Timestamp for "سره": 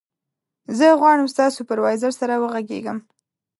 2.21-2.33